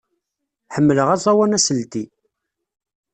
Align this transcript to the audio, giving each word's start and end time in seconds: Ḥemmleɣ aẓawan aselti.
Ḥemmleɣ 0.75 1.07
aẓawan 1.15 1.57
aselti. 1.57 2.05